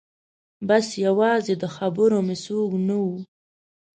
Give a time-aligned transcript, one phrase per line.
[0.67, 3.07] بس یوازې د خبرو مې څوک نه و